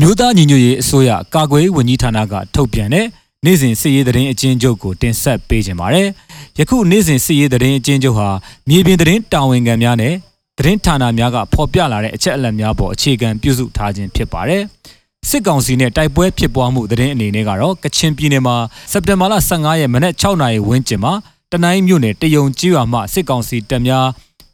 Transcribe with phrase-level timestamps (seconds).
[0.00, 3.06] အမျိုးသားညီညွတ်ရေးအစိုးရကာကွယ်ရေးဝန်ကြီးဌာနကထုတ်ပြန်တဲ့
[3.44, 6.08] နေ့စဉ်စစ်ရေးသတင်းအကျဉ်းချုပ်ကိုတင်ဆက်ပေးခြင်းပါတယ်။
[6.58, 8.28] ယခုနေ့စဉ်စစ်ရေးသတင်းအကျဉ်းချုပ်ဟာ
[8.68, 10.14] မြေပြင်သတင်းတာဝန်ခံများနဲ့
[10.58, 14.62] သတင်းဌာနများကဖော်ပြလာတဲ့အချက်အလက်များပေါ်အခြေခံပြုစုထားခြင်းဖြစ်ပါတယ်။
[15.28, 18.56] စစ်ကောင်စီနဲ့တိုက်ပွဲဖြစ်ပွားမှုသတင်းအနေနဲ့ကတော့ကချင်ပြည်နယ်မှာ
[18.92, 21.12] စက်တင်ဘာလ15ရက်မနက်6နာရီဝန်းကျင်မှာ
[21.52, 24.06] တနိုင်းမြို့နယ်တယုံကြီးရွာမှစစ်ကောင်စီတပ်များ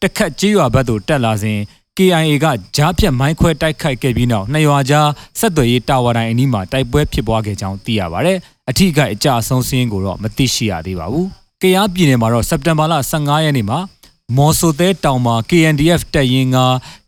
[0.03, 1.59] တခတ်ကြီးရွာဘက်သို့တက်လာစဉ်
[1.99, 5.09] KIA ကကြားဖြတ်မိုင်းခွဲတိုက်ခိုက်ခဲ့ပြီးနောက်နှစ်ရွာကြား
[5.39, 8.33] ဆက်သွယ်ရေးတာဝါတိုင်အနီးမှာတိုက်ပွဲဖြစ်ပွားခဲ့ကြောင်းသိရပါဗျ။
[8.71, 11.27] အထိကိအကြအဆုံးစင်းကိုတော့မသိရှိရသေးပါဘူး။
[11.63, 13.79] ကရားပြည်နယ်မှာတော့စက်တင်ဘာလ15ရက်နေ့မှာ
[14.37, 16.59] မော်ဆိုသဲတောင်မှာ KNDF တပ်ရင်းက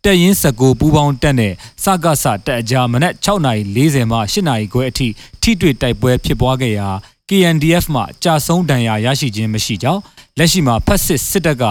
[0.05, 1.53] တပ်ရင်း19ပူးပေါင်းတပ်နဲ့
[1.85, 5.09] စကစတပ်အကြားမနက်6:40မှ8:00ခွဲအထိ
[5.43, 6.89] ထိတွေ့တိုက်ပွဲဖြစ်ပွားခဲ့ရာ
[7.29, 10.01] KNDF မှကြာဆုံးဒဏ်ရာရရှိခြင်းမရှိကြောင်း
[10.39, 11.65] လက်ရှိမှာဖက်စစ်စစ်တပ်က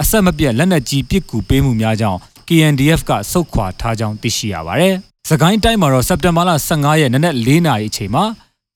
[0.00, 2.20] အဆက်မပြတ်လက်နက်ကြီးပစ်ကူပေးမှုများကြောင့်
[2.52, 4.94] KNDF ကစုတ်ခွာထားကြောင်းသိရှိရပါတယ်။
[5.28, 8.24] စကိုင်းတိုင်းမှာတော့စက်တင်ဘာလ15ရက်နေ့နက်4နာရီအချိန်မှာ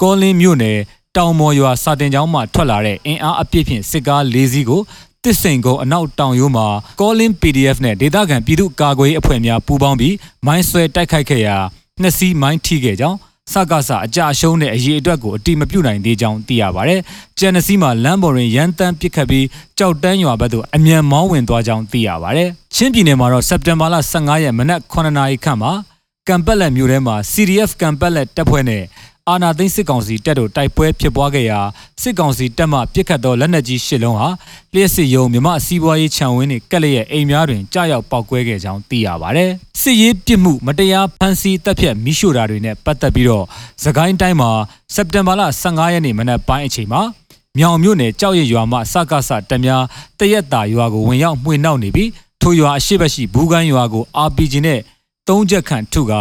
[0.02, 0.79] ကောလင်းမြို့နယ်
[1.16, 4.82] တောင်မော်ရွာစာတင်ကျောင်းမှထွက်လာတဲ့အင်အားအပြည့်ဖြင့်စစ်ကား၄စီးကို
[5.23, 6.66] တစ်စိန်ကုန်းအနောက်တောင်ရိုးမှာ
[7.01, 10.15] ကောလင်း PDF နဲ့ဒေသခံပြည်သူ့ကာကွယ်ရေးအဖွဲ့များပူးပေါင်းပြီး
[10.47, 11.57] မိုင်းဆွဲတိုက်ခိုက်ခဲ့ရာ
[12.01, 13.19] နှစ်စီးမိုင်းထိခဲ့ကြောင်း
[13.52, 16.95] စကားစအကြအရှုံးနဲ့အရေးအတွက်ကိုအတိမပြုတ်နိုင်သေးကြောင်းသိရပါဗျ။
[17.39, 19.47] ကျန်နစီမှာလမ်းပေါ်တွင်ရန်တမ်းပစ်ခတ်ပြီး
[19.79, 22.43] ကြောက်တန်းရွာဘက်သို့အမြန်မောင်းဝင်သွားကြောင်းသိရပါဗျ။
[22.75, 25.73] ချင်းပြည်နယ်မှာတော့စက်တင်ဘာလ15ရက်မနက်9နာရီခန့်မှာ
[26.29, 28.83] ကံပက်လက်မြို့ထဲမှာ CDF ကံပက်လက်တပ်ဖွဲ့နဲ့
[29.30, 31.60] အာနာသိန်းစစ်ကောင်စီတပ်တို့တိုက်ပွဲဖြစ်ပွားခဲ့ရာ
[32.02, 34.29] စစ်ကောင်စီတပ်မှပစ်ခတ်သောလက်နက်ကြီးရှစ်လုံးဟာ
[34.74, 39.47] လျှက်စစ်ရုံမြမစီးပွားရေးခြံဝင်းနှင့်ကက်လျက်အိမ်များတွင်ကြားရောက်ပောက်ကွဲခဲ့ကြောင်းသိရပါဗျ။
[39.80, 43.45] စစ်ရေးပစ်မှုမတရားဖမ်းဆီးတပ်ဖြတ်မိရှို့တာတွေနဲ့ပတ်သက်ပြီးတော့
[43.82, 44.51] သခိုင်းတိုင်းမှာ
[44.95, 47.01] စက်တင်ဘာလ15ရက်နေ့မနက်ပိုင်းအချိန်မှာ
[47.59, 49.82] မြောင်မြို့နယ်ကြောက်ရရွာမှစကားစတများ
[50.19, 52.10] တရက်တာရွာကိုဝင်ရောက်မှွေနှောက်နေပြီး
[52.43, 54.80] ထိုရွာအရှိတ်ရှိဘူးကန်ရွာကို RPG နဲ့
[55.29, 56.13] သုံးချက်ခန့်ထုက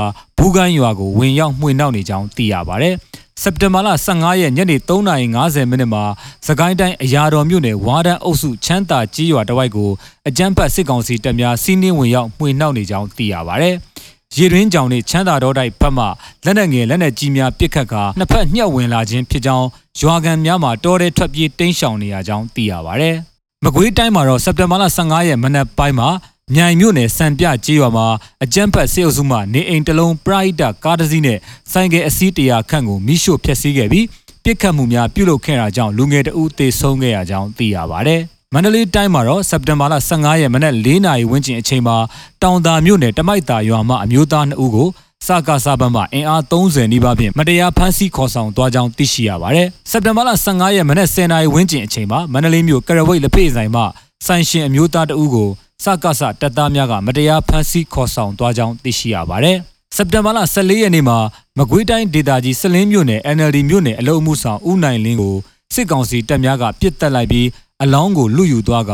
[0.48, 2.90] ဘူးကန်ရွာကိုဝင်ရောက်မှွေနှောက်နေကြောင်းသိရပါဗျ။
[3.42, 6.04] စက်တင်ဘာလ15ရက်ညနေ3:50မိနစ်မှာ
[6.48, 9.90] စကိုင်းတိုင်းအရာတော်မြို့နယ်ဝါဒန်းအုပ်စုချမ်းသာကြီးရွာတဝိုက်ကို
[10.28, 13.68] အကြမ်းဖက်စစ်ကောင်စီတပ်များစီးနင်းဝင်ရောက်မှွေနှောက်နေကြောင်းသိရပါဗျ။
[14.38, 16.06] ရေတွင်းကြောင်နဲ့ချမ်းသာတော်တိုက်ဖက်မှ
[16.46, 19.68] လက်နက်ငယ်လက်နက်ကြီးများပစ်ခတ်ကာနှစ်ဖက်ညှက်ဝင်လာခြင်းဖြစ်ကြောင်း
[20.02, 23.06] ရွာကန်များမှာတောထဲထွက်ပြေးတိမ်းရှောင်နေရကြောင်းသိရပါဗျ။
[23.64, 26.10] မကွေးတိုင်းမှာတော့စက်တင်ဘာလ15ရက်မနက်ပိုင်းမှာ
[26.54, 28.08] မြိုင်မြို့နယ်စံပြကြေးရွာမှာ
[28.44, 31.40] အကြမ်းဖက်စေအုပ်စုမှနေအိမ်တလုံးပရိဒကားတစ်စီးနဲ့
[31.72, 34.06] ဆိုင်ကယ်အစီးတရာခန့်ကိုမိရှို့ဖျက်ဆီးခဲ့ပြီး
[34.44, 38.16] ပြစ်ခတ်မှုများပြုလုပ်ခဲ့တာကြောင့်လူငယ်တအုပ်သေဆုံးခဲ့ရကြောင်းသိရပါဗျ။
[38.54, 41.96] မန္တလေးတိုင်းမှာတော့စက်တင်ဘာလ15ရက်မနက်4နာရီဝန်းကျင်အချိန်မှာ
[42.42, 44.88] တောင်သာမြို့နယ်တမိုက်တာရွာမှအမျိုးသား2ဦးကို
[45.28, 53.82] စကားစားဘက်မှအင်အား30နီးပါးဖြင့်မတရားဖမ်းဆီးခေါ်ဆောင်သွားကြောင်းသိရှိရပါတယ်။စက်တင်ဘာလ15ရက်မနက်10နာရီဝန်းကျင်အချိန်မှာမန္တလေးမြို့ကရဝိတ်လက်ဖေးဆိုင်မှ
[54.26, 55.50] ဆိုင်ရှင်အမျိုးသားတဦးကို
[55.84, 59.58] စကစတပ်သားများကမတရားဖမ်းဆီးခေါ်ဆောင်သွားကြောင်းသိရှိရပါတယ်။
[59.96, 61.18] စက်တင်ဘာလ14ရက်နေ့မှာ
[61.58, 65.36] မကွေးတိုင်းဒေသကြီးစလင်းမြို့နယ် NLD မြို့နယ်အလုံမှုဆောင်ဦးနိုင်လင်းကို
[65.74, 67.48] စစ်ကောင်စီတပ်များကပြစ်တက်လိုက်ပြီး
[67.84, 68.92] အလောင်းကိုလူယူသွားက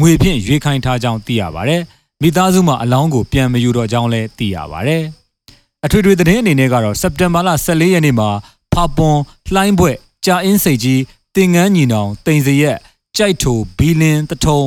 [0.00, 1.82] ငွေဖြင့်ရွေးခိုင်းထားကြောင်းသိရပါတယ်။
[2.22, 5.02] မိသားစုမှအလောင်းကိုပြန်မယူတော့ကြောင်းလည်းသိရပါတယ်။
[5.84, 8.28] အထွေထွေသတင်းအနေနဲ့ကတော့စက်တင်ဘာလ14ရက်နေ့မှာ
[8.72, 9.18] ဖာပွန်
[9.54, 11.00] လှိုင်းဘွဲ့ကြာအင်းစိတ်ကြီး
[11.36, 12.78] တင်ငန်းညီနောင်တိန်စရက်
[13.16, 14.60] ကြိုက်ထိုဘီလင်းတထုံ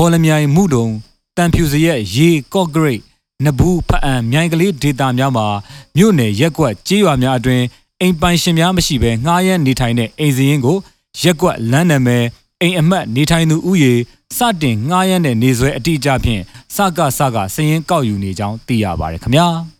[0.00, 0.88] မော်လမြိုင်မှုတုံ
[1.36, 3.02] တန်ဖြူစရက်ရေကော့ဂရိတ်
[3.44, 5.46] နဘူးဖအံမြိုင်ကလေးဒေတာများမှာ
[5.96, 7.62] မြို့နယ်ရက်ကွက်ကြေးရွာများအတွင်
[8.00, 10.76] အိမ်ပိုင်ရှင်များမရှိဘဲငှားရမ်းနေထိုင်တဲ့အိမ်စရင်ကို
[11.22, 12.24] ရက်ကွက်လမ်းနာမည်
[12.60, 13.94] အိမ်အမတ်နေထိုင်သူဥယေ
[14.36, 16.42] စတင်ငှားရမ်းတဲ့နေဆွဲအတိအကျဖြင့်
[16.74, 19.48] စကစကစရင်ကောက်ယူနေကြောင်းသိရပါတယ်ခင်ဗျာ။